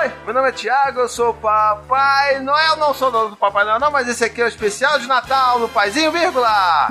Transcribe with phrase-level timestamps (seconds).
[0.00, 3.66] Oi, meu nome é Thiago, eu sou o Papai Noel, não sou dono do Papai
[3.66, 6.88] Noel não, mas esse aqui é o especial de Natal do Paizinho, vírgula!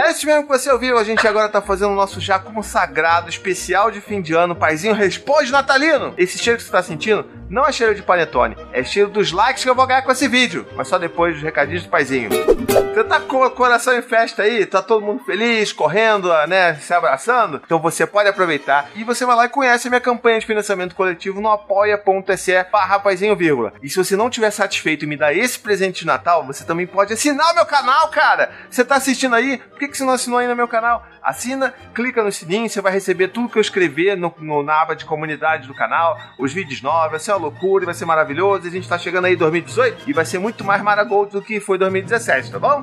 [0.00, 2.62] É isso mesmo que você ouviu, a gente agora tá fazendo o nosso já como
[2.62, 6.14] sagrado especial de fim de ano, Paizinho Responde Natalino!
[6.16, 9.62] Esse cheiro que você tá sentindo não é cheiro de panetone, é cheiro dos likes
[9.62, 12.30] que eu vou ganhar com esse vídeo, mas só depois dos recadinhos do Paizinho.
[12.30, 14.64] Você tá com o coração em festa aí?
[14.64, 17.60] Tá todo mundo feliz, correndo, né, se abraçando?
[17.64, 20.94] Então você pode aproveitar e você vai lá e conhece a minha campanha de financiamento
[20.94, 23.02] coletivo no apoia.se barra
[23.36, 23.72] vírgula.
[23.82, 26.86] E se você não tiver satisfeito em me dar esse presente de Natal, você também
[26.86, 28.52] pode assinar meu canal, cara!
[28.70, 29.58] Você tá assistindo aí?
[29.58, 31.04] Por que, que você não assinou ainda meu canal?
[31.22, 34.96] Assina, clica no sininho, você vai receber tudo que eu escrever no, no, na aba
[34.96, 38.66] de comunidade do canal, os vídeos novos, vai ser uma loucura, vai ser maravilhoso.
[38.66, 41.60] A gente tá chegando aí em 2018 e vai ser muito mais Maragold do que
[41.60, 42.80] foi 2017, tá bom?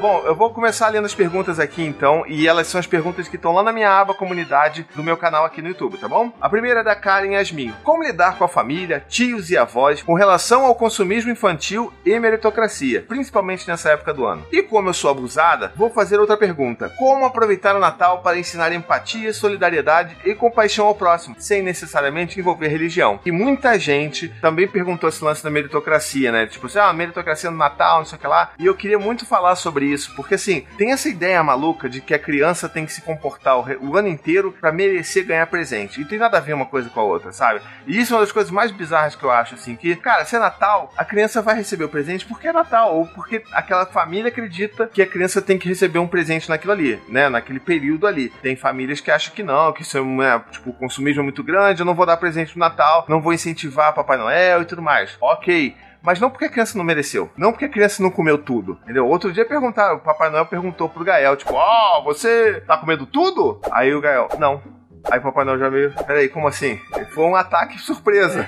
[0.00, 3.36] Bom, eu vou começar lendo as perguntas aqui então, e elas são as perguntas que
[3.36, 6.32] estão lá na minha aba comunidade do meu canal aqui no YouTube, tá bom?
[6.40, 7.74] A primeira é da Karen Yasmin.
[7.84, 13.04] Como lidar com a família, tios e avós com relação ao consumismo infantil e meritocracia,
[13.06, 14.42] principalmente nessa época do ano?
[14.50, 16.88] E como eu sou abusada, vou fazer outra pergunta.
[16.96, 22.68] Como aproveitar o Natal para ensinar empatia, solidariedade e compaixão ao próximo, sem necessariamente envolver
[22.68, 23.20] religião?
[23.26, 26.46] E muita gente também perguntou esse lance da meritocracia, né?
[26.46, 28.52] Tipo assim, ah, meritocracia no Natal, não sei o que lá.
[28.58, 32.14] E eu queria muito falar sobre isso, porque assim, tem essa ideia maluca de que
[32.14, 36.00] a criança tem que se comportar o, o ano inteiro para merecer ganhar presente.
[36.00, 37.60] E tem nada a ver uma coisa com a outra, sabe?
[37.86, 40.36] E isso é uma das coisas mais bizarras que eu acho, assim, que, cara, se
[40.36, 44.28] é Natal, a criança vai receber o presente porque é Natal, ou porque aquela família
[44.28, 47.28] acredita que a criança tem que receber um presente naquilo ali, né?
[47.28, 48.30] Naquele período ali.
[48.42, 51.80] Tem famílias que acham que não, que isso é, né, tipo, consumismo é muito grande,
[51.80, 55.16] eu não vou dar presente no Natal, não vou incentivar Papai Noel e tudo mais.
[55.20, 58.78] Ok mas não porque a criança não mereceu, não porque a criança não comeu tudo,
[58.82, 59.06] entendeu?
[59.06, 63.06] Outro dia perguntaram, o Papai Noel perguntou pro Gael, tipo, ó, oh, você tá comendo
[63.06, 63.60] tudo?
[63.70, 64.62] Aí o Gael, não.
[65.10, 66.78] Aí o Papai Noel já veio, peraí, como assim?
[67.14, 68.46] Foi um ataque surpresa.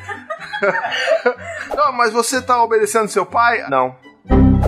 [1.74, 3.64] não, mas você tá obedecendo seu pai?
[3.68, 3.96] Não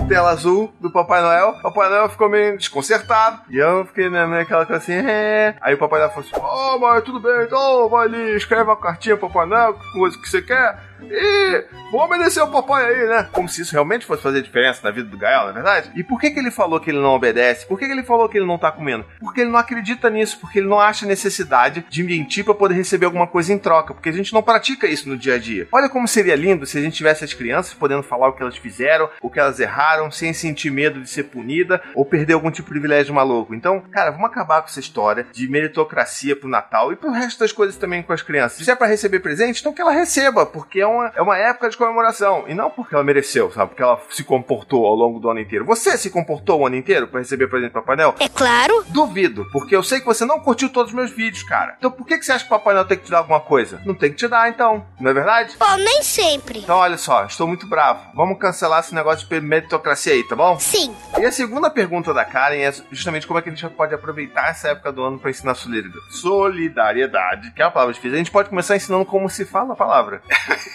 [0.07, 1.49] tela azul do Papai Noel.
[1.49, 3.41] O Papai Noel ficou meio desconcertado.
[3.49, 5.55] E eu fiquei né, naquela coisa assim, é.
[5.61, 8.63] Aí o Papai Noel falou assim: Ô, oh, mas tudo bem, então vai ali, escreve
[8.63, 10.77] uma cartinha pro Papai Noel, coisa que você quer.
[11.01, 13.29] E vou obedecer o papai aí, né?
[13.31, 15.91] Como se isso realmente fosse fazer diferença na vida do Gael, na é verdade.
[15.95, 17.65] E por que, que ele falou que ele não obedece?
[17.65, 19.05] Por que, que ele falou que ele não tá comendo?
[19.19, 23.05] Porque ele não acredita nisso, porque ele não acha necessidade de mentir para poder receber
[23.05, 25.67] alguma coisa em troca, porque a gente não pratica isso no dia a dia.
[25.71, 28.57] Olha como seria lindo se a gente tivesse as crianças podendo falar o que elas
[28.57, 32.65] fizeram, o que elas erraram, sem sentir medo de ser punida ou perder algum tipo
[32.65, 33.53] de privilégio maluco.
[33.53, 37.51] Então, cara, vamos acabar com essa história de meritocracia pro Natal e pro resto das
[37.51, 38.63] coisas também com as crianças.
[38.63, 41.69] Se é para receber presente, então que ela receba, porque é uma, é uma época
[41.69, 42.45] de comemoração.
[42.47, 43.69] E não porque ela mereceu, sabe?
[43.69, 45.65] Porque ela se comportou ao longo do ano inteiro.
[45.65, 48.15] Você se comportou o ano inteiro para receber presente do Papai Noel?
[48.19, 48.85] É claro.
[48.89, 51.75] Duvido, porque eu sei que você não curtiu todos os meus vídeos, cara.
[51.77, 53.39] Então por que, que você acha que o Papai Noel tem que te dar alguma
[53.39, 53.81] coisa?
[53.85, 54.85] Não tem que te dar, então.
[54.99, 55.55] Não é verdade?
[55.57, 56.59] Bom, nem sempre.
[56.59, 58.11] Então olha só, estou muito bravo.
[58.13, 60.59] Vamos cancelar esse negócio de meritocracia aí, tá bom?
[60.59, 60.95] Sim.
[61.19, 64.49] E a segunda pergunta da Karen é justamente como é que a gente pode aproveitar
[64.49, 65.55] essa época do ano para ensinar
[66.09, 68.15] solidariedade, que é uma palavra difícil.
[68.15, 70.21] A gente pode começar ensinando como se fala a palavra.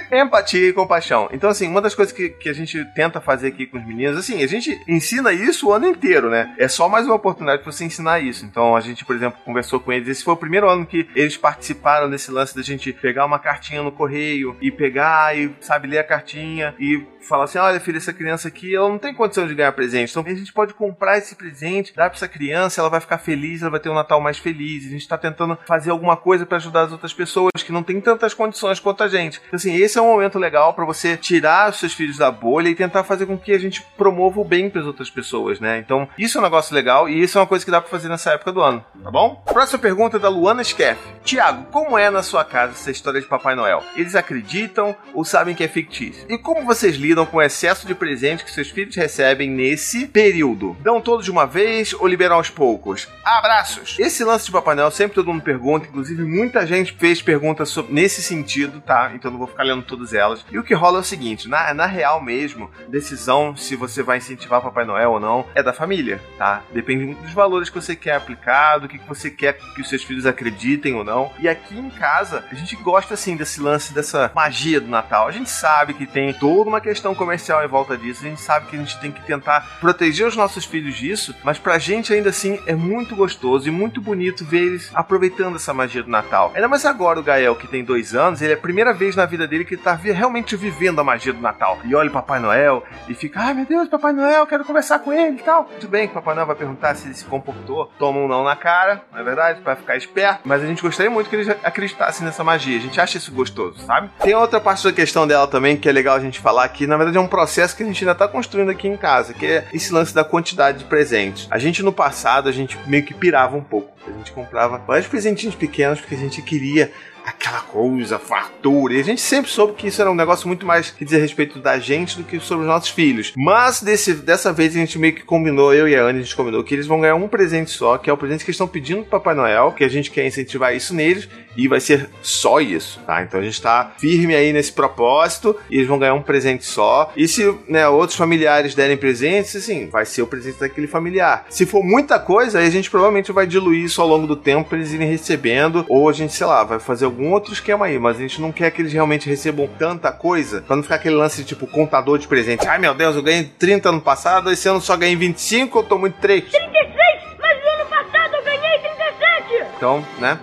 [0.11, 1.29] Empatia e compaixão.
[1.31, 4.17] Então, assim, uma das coisas que, que a gente tenta fazer aqui com os meninos,
[4.17, 6.53] assim, a gente ensina isso o ano inteiro, né?
[6.57, 8.45] É só mais uma oportunidade para você ensinar isso.
[8.45, 10.07] Então, a gente, por exemplo, conversou com eles.
[10.07, 13.81] Esse foi o primeiro ano que eles participaram desse lance da gente pegar uma cartinha
[13.81, 18.11] no correio e pegar e, sabe, ler a cartinha e falar assim: olha, filha, essa
[18.11, 20.11] criança aqui, ela não tem condição de ganhar presente.
[20.11, 23.61] Então, a gente pode comprar esse presente, dar para essa criança, ela vai ficar feliz,
[23.61, 24.85] ela vai ter um Natal mais feliz.
[24.85, 28.01] A gente tá tentando fazer alguma coisa para ajudar as outras pessoas que não têm
[28.01, 29.41] tantas condições quanto a gente.
[29.47, 32.69] Então, assim, esse é um momento legal para você tirar os seus filhos da bolha
[32.69, 35.77] e tentar fazer com que a gente promova o bem para as outras pessoas, né?
[35.77, 38.09] Então, isso é um negócio legal e isso é uma coisa que dá para fazer
[38.09, 39.41] nessa época do ano, tá bom?
[39.45, 40.99] Próxima pergunta é da Luana Skeff.
[41.23, 43.83] Tiago, como é na sua casa essa história de Papai Noel?
[43.95, 46.25] Eles acreditam ou sabem que é fictício?
[46.29, 50.75] E como vocês lidam com o excesso de presente que seus filhos recebem nesse período?
[50.81, 53.07] Dão todos de uma vez ou liberam aos poucos?
[53.23, 53.97] Abraços!
[53.99, 58.21] Esse lance de Papai Noel sempre todo mundo pergunta, inclusive muita gente fez perguntas nesse
[58.21, 59.11] sentido, tá?
[59.15, 60.43] Então não vou ficar lendo todas elas.
[60.51, 64.17] E o que rola é o seguinte: na, na real mesmo, decisão se você vai
[64.17, 66.63] incentivar Papai Noel ou não é da família, tá?
[66.73, 70.03] Depende muito dos valores que você quer aplicar, do que você quer que os seus
[70.03, 71.31] filhos acreditem ou não.
[71.39, 75.27] E aqui em casa, a gente gosta assim desse lance, dessa magia do Natal.
[75.27, 78.67] A gente sabe que tem toda uma questão comercial em volta disso, a gente sabe
[78.67, 82.29] que a gente tem que tentar proteger os nossos filhos disso, mas pra gente ainda
[82.29, 86.51] assim é muito gostoso e muito bonito ver eles aproveitando essa magia do Natal.
[86.55, 89.25] Ainda mais agora o Gael, que tem dois anos, ele é a primeira vez na
[89.25, 91.79] vida dele que tá realmente vivendo a magia do Natal.
[91.83, 95.11] E olha o Papai Noel e fica, ai meu Deus, Papai Noel, quero conversar com
[95.11, 95.65] ele e tal.
[95.79, 98.43] Tudo bem que o Papai Noel vai perguntar se ele se comportou, toma um não
[98.43, 99.61] na cara, não é verdade?
[99.61, 100.41] Pra ficar esperto.
[100.45, 102.77] Mas a gente gostaria muito que ele acreditasse nessa magia.
[102.77, 104.09] A gente acha isso gostoso, sabe?
[104.21, 106.97] Tem outra parte da questão dela também que é legal a gente falar que, na
[106.97, 109.67] verdade, é um processo que a gente ainda tá construindo aqui em casa, que é
[109.73, 111.47] esse lance da quantidade de presentes.
[111.49, 114.00] A gente no passado, a gente meio que pirava um pouco.
[114.07, 116.91] A gente comprava vários presentinhos pequenos porque a gente queria
[117.25, 118.93] aquela coisa, fartura.
[118.93, 121.59] E a gente sempre soube que isso era um negócio muito mais que dizia respeito
[121.59, 123.33] da gente do que sobre os nossos filhos.
[123.35, 126.35] Mas desse, dessa vez a gente meio que combinou, eu e a Anne, a gente
[126.35, 128.67] combinou que eles vão ganhar um presente só, que é o presente que eles estão
[128.67, 132.59] pedindo pro Papai Noel, que a gente quer incentivar isso neles, e vai ser só
[132.59, 133.21] isso, tá?
[133.21, 137.11] Então a gente tá firme aí nesse propósito, e eles vão ganhar um presente só.
[137.15, 141.45] E se né, outros familiares derem presentes, assim, vai ser o presente daquele familiar.
[141.49, 144.69] Se for muita coisa, aí a gente provavelmente vai diluir isso ao longo do tempo
[144.69, 147.99] pra eles irem recebendo, ou a gente, sei lá, vai fazer algum outro esquema aí,
[147.99, 151.15] mas a gente não quer que eles realmente recebam tanta coisa, pra não ficar aquele
[151.15, 152.67] lance de tipo contador de presente.
[152.67, 155.97] Ai meu Deus, eu ganhei 30 ano passado, esse ano só ganhei 25, eu tô
[155.97, 156.43] muito 3.
[156.43, 157.37] 36?
[157.39, 159.75] Mas no ano passado eu ganhei 37!
[159.77, 160.39] Então, né?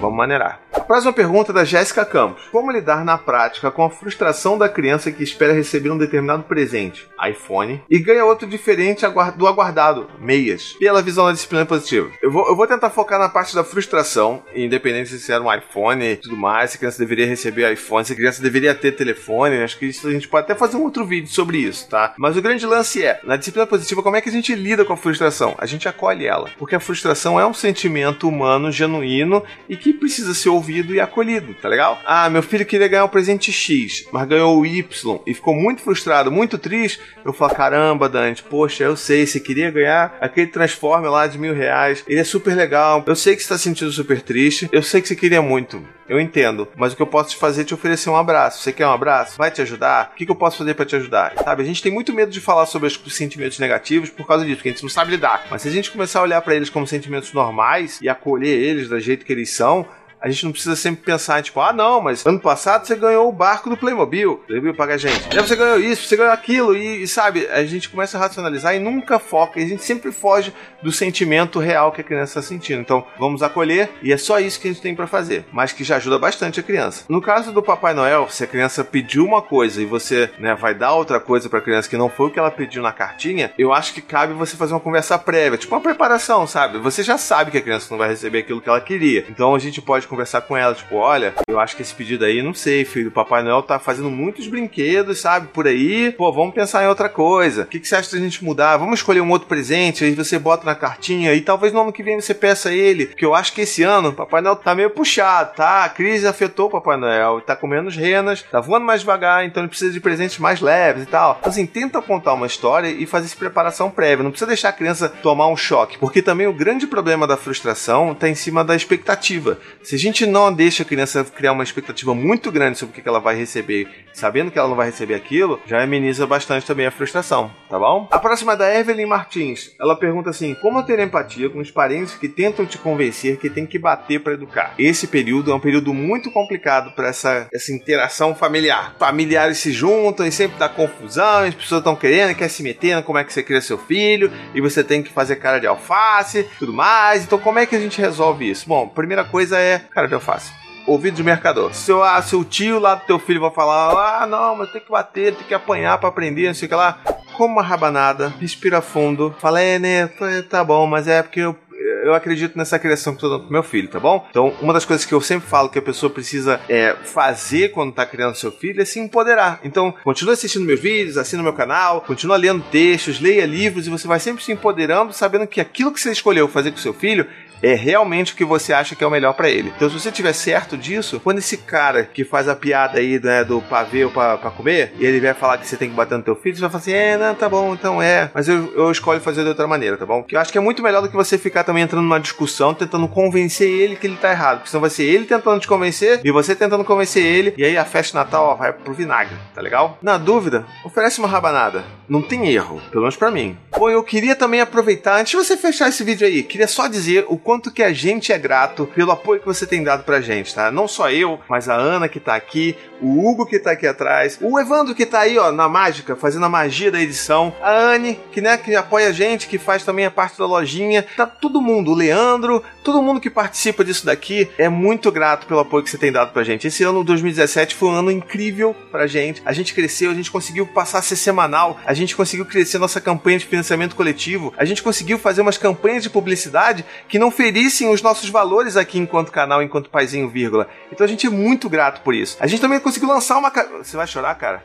[0.00, 0.58] Vamos maneirar.
[0.90, 2.42] Próxima pergunta é da Jéssica Campos.
[2.50, 7.08] Como lidar na prática com a frustração da criança que espera receber um determinado presente,
[7.24, 9.06] iPhone, e ganha outro diferente
[9.36, 12.10] do aguardado, meias, pela visão da disciplina positiva?
[12.20, 16.04] Eu vou, eu vou tentar focar na parte da frustração, independente se era um iPhone
[16.04, 19.62] e tudo mais, se a criança deveria receber iPhone, se a criança deveria ter telefone,
[19.62, 22.14] acho que isso a gente pode até fazer um outro vídeo sobre isso, tá?
[22.18, 24.92] Mas o grande lance é, na disciplina positiva, como é que a gente lida com
[24.92, 25.54] a frustração?
[25.56, 30.34] A gente acolhe ela, porque a frustração é um sentimento humano genuíno e que precisa
[30.34, 32.00] ser ouvido e acolhido, tá legal?
[32.04, 35.82] Ah, meu filho queria ganhar um presente X, mas ganhou o Y e ficou muito
[35.82, 37.00] frustrado, muito triste.
[37.24, 41.54] Eu falo, caramba, Dante, poxa, eu sei, você queria ganhar aquele Transformer lá de mil
[41.54, 43.04] reais, ele é super legal.
[43.06, 45.82] Eu sei que você tá sentindo super triste, eu sei que você queria muito.
[46.10, 48.64] Eu entendo, mas o que eu posso te fazer é te oferecer um abraço.
[48.64, 49.38] Você quer um abraço?
[49.38, 50.10] Vai te ajudar?
[50.12, 51.34] O que, que eu posso fazer para te ajudar?
[51.36, 54.56] Sabe, a gente tem muito medo de falar sobre os sentimentos negativos por causa disso,
[54.56, 55.46] porque a gente não sabe lidar.
[55.48, 58.88] Mas se a gente começar a olhar para eles como sentimentos normais e acolher eles
[58.88, 59.86] do jeito que eles são,
[60.20, 63.32] a gente não precisa sempre pensar, tipo, ah, não, mas ano passado você ganhou o
[63.32, 65.34] barco do Playmobil, Playmobil paga a gente.
[65.34, 68.74] Já você ganhou isso, você ganhou aquilo, e, e, sabe, a gente começa a racionalizar
[68.74, 70.52] e nunca foca, a gente sempre foge
[70.82, 72.80] do sentimento real que a criança está sentindo.
[72.80, 75.84] Então, vamos acolher, e é só isso que a gente tem para fazer, mas que
[75.84, 77.04] já ajuda bastante a criança.
[77.08, 80.74] No caso do Papai Noel, se a criança pediu uma coisa e você, né, vai
[80.74, 83.52] dar outra coisa para a criança que não foi o que ela pediu na cartinha,
[83.58, 86.78] eu acho que cabe você fazer uma conversa prévia, tipo uma preparação, sabe?
[86.78, 89.24] Você já sabe que a criança não vai receber aquilo que ela queria.
[89.28, 92.42] Então, a gente pode conversar com ela, tipo, olha, eu acho que esse pedido aí,
[92.42, 96.54] não sei, filho, o Papai Noel tá fazendo muitos brinquedos, sabe, por aí, pô, vamos
[96.54, 97.62] pensar em outra coisa.
[97.62, 98.76] O que, que você acha da gente mudar?
[98.76, 102.02] Vamos escolher um outro presente, aí você bota na cartinha e talvez no ano que
[102.02, 104.90] vem você peça ele, porque eu acho que esse ano o Papai Noel tá meio
[104.90, 105.84] puxado, tá?
[105.84, 109.62] A crise afetou o Papai Noel, tá com menos renas, tá voando mais devagar, então
[109.62, 111.36] ele precisa de presentes mais leves e tal.
[111.38, 114.72] Então, assim, tenta contar uma história e fazer essa preparação prévia, não precisa deixar a
[114.72, 118.74] criança tomar um choque, porque também o grande problema da frustração tá em cima da
[118.74, 119.58] expectativa.
[119.92, 123.20] A gente não deixa a criança criar uma expectativa muito grande sobre o que ela
[123.20, 127.50] vai receber, sabendo que ela não vai receber aquilo, já ameniza bastante também a frustração,
[127.68, 128.08] tá bom?
[128.10, 129.72] A próxima é da Evelyn Martins.
[129.78, 133.66] Ela pergunta assim: como ter empatia com os parentes que tentam te convencer que tem
[133.66, 134.74] que bater para educar?
[134.78, 138.96] Esse período é um período muito complicado para essa, essa interação familiar.
[138.98, 143.18] Familiares se juntam e sempre dá confusão, as pessoas estão querendo, quer se meter como
[143.18, 146.72] é que você cria seu filho, e você tem que fazer cara de alface, tudo
[146.72, 147.24] mais.
[147.24, 148.66] Então, como é que a gente resolve isso?
[148.66, 150.54] Bom, primeira coisa é cara de fácil.
[150.86, 151.74] Ouvido de mercador.
[151.74, 154.90] Seu, ah, seu tio lá do teu filho vai falar: Ah, não, mas tem que
[154.90, 156.98] bater, tem que apanhar para aprender, não sei o que lá.
[157.36, 160.08] Como uma rabanada, respira fundo, fala: É, né,
[160.48, 161.56] tá bom, mas é porque eu
[162.02, 164.26] eu acredito nessa criação que eu tô dando pro meu filho, tá bom?
[164.30, 167.92] Então, uma das coisas que eu sempre falo que a pessoa precisa é, fazer quando
[167.92, 169.60] tá criando seu filho é se empoderar.
[169.64, 174.06] Então, continue assistindo meus vídeos, assina meu canal, continua lendo textos, leia livros e você
[174.06, 177.26] vai sempre se empoderando, sabendo que aquilo que você escolheu fazer com seu filho
[177.62, 179.72] é realmente o que você acha que é o melhor para ele.
[179.76, 183.44] Então, se você tiver certo disso, quando esse cara que faz a piada aí né,
[183.44, 186.24] do pavê pra, pra comer, e ele vai falar que você tem que bater no
[186.24, 188.30] teu filho, você vai falar assim: é, não, tá bom, então é.
[188.34, 190.22] Mas eu, eu escolho fazer de outra maneira, tá bom?
[190.22, 192.74] Que eu acho que é muito melhor do que você ficar também entrando numa discussão,
[192.74, 194.58] tentando convencer ele que ele tá errado.
[194.58, 197.76] Porque senão vai ser ele tentando te convencer e você tentando convencer ele, e aí
[197.76, 199.98] a festa de Natal ó, vai pro vinagre, tá legal?
[200.02, 201.84] Na dúvida, oferece uma rabanada.
[202.08, 203.56] Não tem erro, pelo menos pra mim.
[203.76, 207.24] Bom, eu queria também aproveitar, antes de você fechar esse vídeo aí, queria só dizer
[207.28, 210.54] o quanto que a gente é grato pelo apoio que você tem dado pra gente,
[210.54, 210.70] tá?
[210.70, 214.38] Não só eu, mas a Ana que tá aqui, o Hugo que tá aqui atrás,
[214.40, 218.20] o Evandro que tá aí, ó, na mágica, fazendo a magia da edição, a Anne,
[218.30, 221.60] que, né, que apoia a gente, que faz também a parte da lojinha, tá todo
[221.60, 225.90] mundo, o Leandro, todo mundo que participa disso daqui, é muito grato pelo apoio que
[225.90, 226.68] você tem dado pra gente.
[226.68, 229.42] Esse ano 2017 foi um ano incrível pra gente.
[229.44, 233.00] A gente cresceu, a gente conseguiu passar a ser semanal, a gente conseguiu crescer nossa
[233.00, 237.88] campanha de financiamento coletivo, a gente conseguiu fazer umas campanhas de publicidade que não ferissem
[237.88, 240.68] os nossos valores aqui enquanto canal, enquanto paizinho, vírgula.
[240.92, 242.36] Então a gente é muito grato por isso.
[242.38, 243.50] A gente também conseguiu lançar uma.
[243.82, 244.62] Você vai chorar, cara?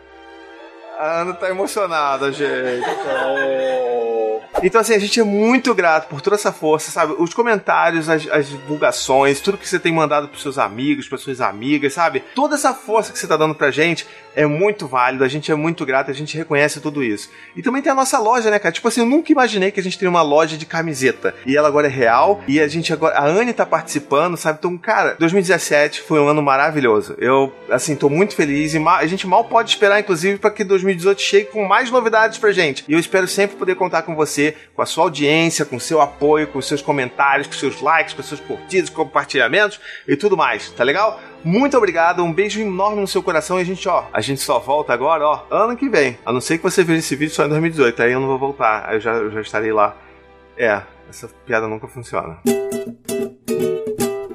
[1.00, 2.84] A Ana tá emocionada, gente.
[4.64, 7.16] Então, assim, a gente é muito grato por toda essa força, sabe?
[7.18, 11.42] Os comentários, as, as divulgações, tudo que você tem mandado pros seus amigos, pras suas
[11.42, 12.24] amigas, sabe?
[12.34, 15.56] Toda essa força que você tá dando pra gente é muito válido, a gente é
[15.56, 17.30] muito grato, a gente reconhece tudo isso.
[17.56, 18.74] E também tem a nossa loja, né, cara?
[18.74, 21.34] Tipo assim, eu nunca imaginei que a gente teria uma loja de camiseta.
[21.46, 23.18] E ela agora é real, e a gente agora.
[23.18, 24.60] A Anne tá participando, sabe?
[24.60, 27.16] Então, cara, 2017 foi um ano maravilhoso.
[27.18, 31.22] Eu, assim, tô muito feliz e a gente mal pode esperar, inclusive, para que 2018
[31.22, 32.84] chegue com mais novidades pra gente.
[32.88, 34.35] E eu espero sempre poder contar com você,
[34.76, 37.82] com a sua audiência, com o seu apoio, com os seus comentários, com os seus
[37.82, 41.20] likes, com os seus curtidas, compartilhamentos e tudo mais, tá legal?
[41.44, 44.60] Muito obrigado, um beijo enorme no seu coração e a gente, ó, a gente só
[44.60, 46.18] volta agora, ó, ano que vem.
[46.26, 48.40] A não ser que você veja esse vídeo só em 2018, aí eu não vou
[48.40, 49.96] voltar, aí eu já, eu já estarei lá.
[50.58, 52.40] É, essa piada nunca funciona.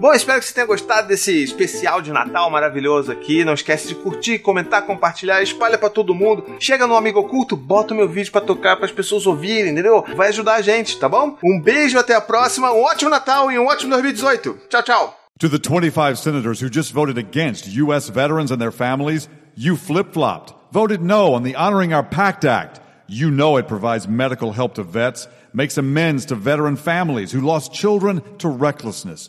[0.00, 3.44] Bom, espero que você tenha gostado desse especial de Natal maravilhoso aqui.
[3.44, 6.56] Não esquece de curtir, comentar, compartilhar, espalha para todo mundo.
[6.58, 10.02] Chega no Amigo Oculto, bota o meu vídeo para tocar para as pessoas ouvirem, entendeu?
[10.16, 11.36] Vai ajudar a gente, tá bom?
[11.44, 12.72] Um beijo, até a próxima.
[12.72, 14.58] Um ótimo Natal e um ótimo 2018.
[14.70, 15.16] Tchau, tchau.
[15.38, 18.08] To the 25 senators who just voted against U.S.
[18.08, 22.80] veterans and their families, you flip flopped, voted no on the Honoring Our Pact Act.
[23.06, 27.74] You know it provides medical help to vets, makes amends to veteran families who lost
[27.74, 29.28] children to recklessness.